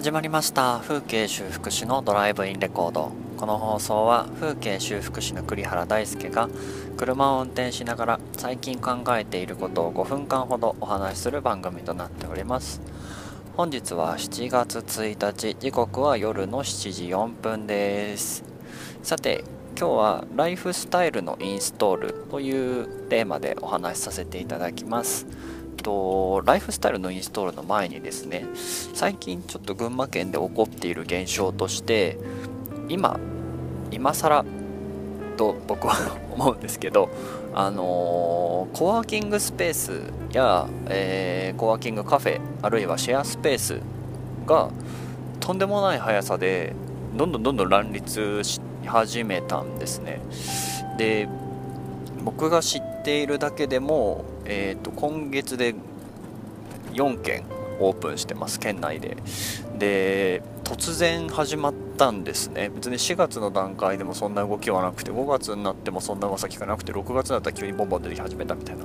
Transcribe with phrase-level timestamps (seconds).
[0.00, 0.80] 始まりました。
[0.80, 3.12] 風景修復師のドライブインレコード。
[3.36, 6.48] この放送は風景修復師の栗原大輔が
[6.96, 12.80] 車を運転しながら最近考えていることを5分間ほどお話しする番組となっております。
[13.58, 18.42] 本日は7月1日時刻は夜の7時4分です。
[19.02, 19.44] さて
[19.78, 25.26] 今日はライフスタイルのインストールというテーマでお話しさせていただきます。
[25.82, 28.44] とライフスタイルのインストールの前にですね
[29.00, 32.18] 最近ちょっと群馬県で起こっている現象として
[32.90, 33.18] 今
[33.90, 34.44] 今更
[35.38, 37.08] と僕は思うんですけど
[37.54, 43.80] あのー、コワーキングスペースや、えー、コワーキングカフェあるいはシェアスペース
[44.44, 44.68] が
[45.40, 46.74] とんでもない速さで
[47.16, 50.20] どんどんどんどん乱立し始めたんですね。
[50.98, 51.26] で
[52.22, 55.74] 僕が知っているだけでもえーと、今月で
[56.92, 57.44] 4件
[57.80, 59.16] オープンしてます県内で。
[59.78, 62.70] で突然始まったんですね。
[62.74, 68.84] 別に4月の段階でもそんな動きはなくて5月になってもそんな噂聞かなくて6月になったら急にボンボン出てき始めたみたいな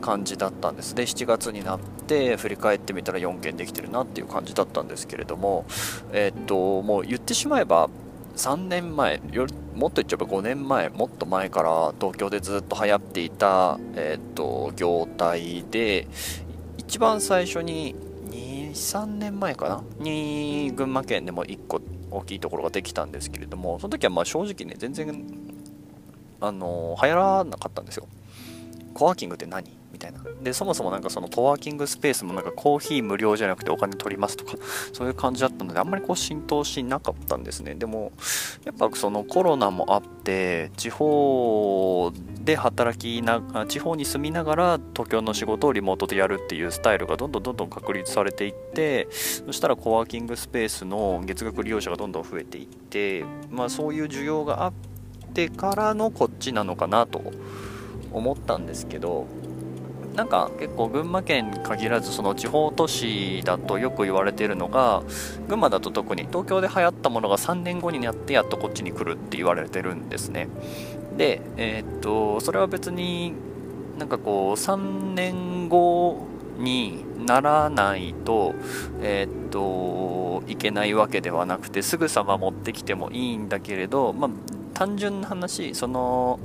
[0.00, 0.94] 感じだったんです。
[0.94, 5.66] で7月になって振り返ってみたら4件できてるなっていう感じだったんですけれども
[6.12, 7.90] えっ、ともう言ってしまえば
[8.36, 16.06] 3年前よもっと言っちゃえば5年前もっと前から東京でずっと流行っていた、えーと、業態で
[16.78, 17.96] 一番最初に
[18.76, 19.82] 23年前かな？
[19.98, 25.26] に群馬県でも1個大きいところができたんですけれどもその時はまあ正直ね全然
[26.40, 28.06] あの流行らなかったんですよ。
[28.96, 29.76] コワーキングって何？
[29.92, 30.20] みたいな。
[30.42, 34.56] でそもそもなんかそのコワーキングスペースもなんかコーヒー無料じゃなくてお金取りますとか
[34.92, 37.74] そういう感じだったのであんまりこう浸透しなかったんですね。
[37.74, 38.12] でも
[38.64, 54.72] やっぱそのコロナもあって地方で働きな地方に住みながら東京の仕事をリモートでやるっていうスタイルがどんどんどんどん確立されていってそしたらコワーキングスペースの月額利用者がどんどん増えていってまあそういう需要があっ
[55.34, 57.32] てからのこっちなのかなと
[58.16, 59.26] 思ったんですけど
[60.14, 65.02] なんか結構群馬県限らずその地方都市だとよく言われているのが
[65.46, 70.48] 群馬だと特に東京で流行ったものが3年後になってやっとこっちに来るって言われてるんですね。
[71.18, 73.34] でえー、っとそれは別に
[73.98, 76.26] なんかこう3年後
[76.58, 78.54] にならないと
[79.02, 84.30] えー、っといけないわけではなくてすぐさま持ってきてもいいんだけれどまあ
[84.72, 86.40] 単純な話その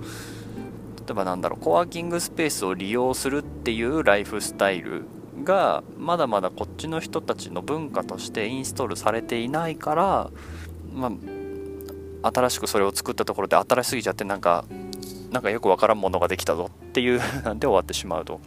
[1.02, 5.06] 例えばなんだろうコワーキングスペースを利用するっていうライフスタイル
[5.44, 10.32] がまだまだこっちの人たちの文化としてインストールされていないから、
[10.94, 11.12] ま
[12.24, 14.66] あ、新しくそれを作ったところで新しすぎちゃってなんか
[15.32, 18.40] なんかよくわからんものができたぞっていう なんで終わってしまうと。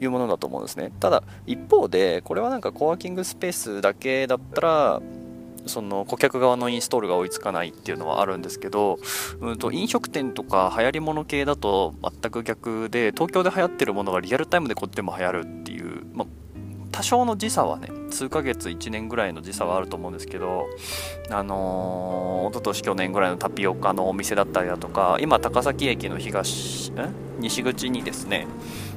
[0.00, 0.92] いうものだと思うんですね。
[1.00, 5.02] ただ一方でこれはなんかコワーキングスペースだけだったら
[5.68, 8.98] その顧客側のインストールが追いつかないっていうのはあるんですけど、
[9.40, 15.62] うんと、飲食店とか流行り物系だと全く逆で東京で流行ってるものがリアルタイムでこっちでも流行るっ、
[16.98, 20.66] 多少の時差はね数ヶ月1年ぐらいの時差はあると思うんですけど
[21.30, 26.90] あのー、一昨年去年ぐらいのタピオカのお店だったりだとか今高崎駅の東
[27.38, 28.48] 西口にですね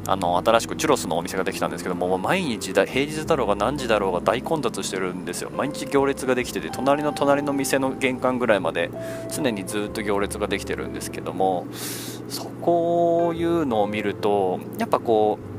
[0.07, 5.51] あの新しくチュロスのお店ができたんですけども毎日だ平日だろうが何時だろうが大混雑してるんですよ。
[5.51, 8.89] 毎日行列ができてて隣の隣の店の玄関ぐらいまで
[9.29, 11.67] 常にずっと行列ができてるんですけども
[12.29, 15.50] そこいうのを見るとやっぱこう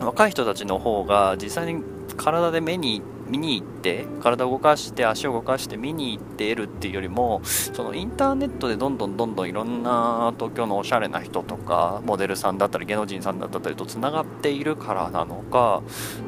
[0.00, 1.82] 若い人たちの方が実際に
[2.16, 15.82] 体で目に見に行って体を動かして足を動かして見に行って得るっていうよりもそのインターネットでどんどんどんどんいろんな東京のおしゃれな人とかモデルさんだったり芸能人さんだったりとつながっているからなのか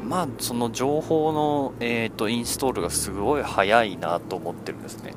[0.07, 5.13] まあその情報の、えーと、インストールがすごい早いなと思ってるんですね。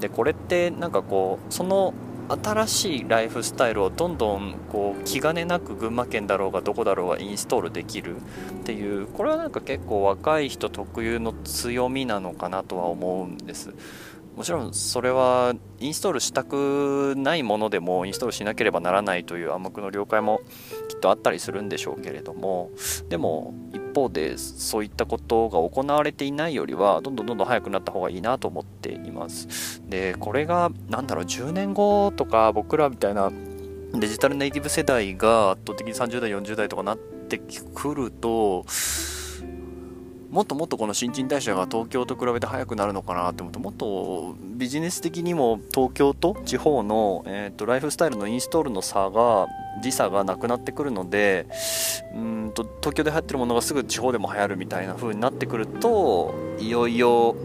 [0.00, 1.94] でこれってなんかこうその
[2.28, 8.20] 新しいライフスタイルをどんどんこう気兼ねなく群馬県だろうがどこだろうがインストールできるっ
[8.64, 13.74] ていうこれはなんか結構若い人特有の強みなのかなとは思うんです。
[14.36, 20.40] もちろんそれはインストールしたくないものでもインストールしなければならないという暗黙の了解も
[20.88, 22.70] きっとあったりするんでしょうけれども
[23.10, 23.52] でも
[23.94, 29.82] 方でそういったことが行われていないよりはどんどんどんどん早くなった方がいいなと思っています。
[29.88, 33.30] でこれが何だろう10年後とか僕らみたいな
[33.94, 37.38] デジタルネイティブ世代が圧倒的に30代40代とかなって
[37.74, 38.64] くると
[40.32, 49.46] もっともっとこの新陳代謝が東京と比べて早くなるのかなって思うともっとビジネス的にも東京と地方の、えーと、ライフスタイルのインストールの差が
[49.82, 51.46] 時差がなくなってくるので
[52.14, 57.36] うんと東京で流行ってるものがすぐ地方でも流行るみたいな風になってくるといよいよ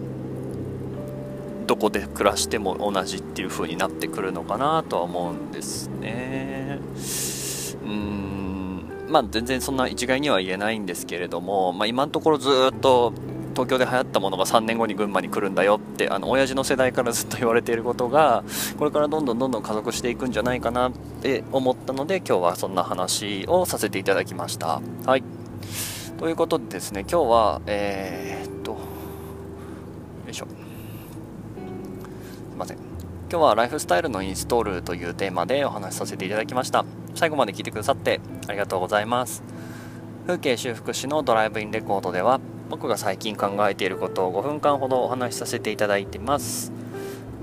[1.66, 6.80] どこで暮らしても同じっていう風になってくるのかなとは思うんですね。
[7.84, 8.77] うん
[9.08, 13.14] まあ全然そんな一概には言えないんですけれども、まあ、今のところずっと
[13.54, 18.44] 東京で流行ったものが3年後に群馬に来るんだよってあの親父の世代から ずっと言われていることが
[18.78, 24.82] これからどんどんどんどん加速していくんじゃないかなって思ったので今日はそんな話をさせていただきました。
[25.06, 25.24] はい。
[26.20, 28.78] ということでですね今日はえー、っとよ
[30.30, 30.46] いしょ。
[30.46, 30.50] す
[32.54, 32.78] いません。
[33.30, 36.86] 今日はライフスタイルのインストールというテーマでお話しさせていただきました。
[37.16, 39.44] 最後まで聞いてくださってありがとうございます。
[40.26, 42.40] 風景修復師のドライブインレコードでは
[42.70, 46.72] 僕が最近考えていることを5分間ほどお話しさせていただいてます。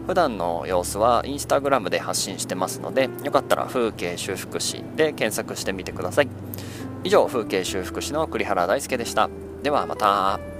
[0.06, 6.28] 普段の様子はインスタグラムで発信してますのでよかったら風景修復師で検索してみてください。
[7.04, 9.30] 以上風景修復師の栗原大輔でした。
[9.62, 10.53] ではまた。